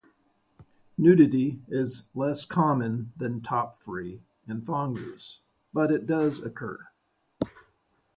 [0.97, 5.41] Nudity is less common than topfree and thong use,
[5.73, 6.87] but it does occur.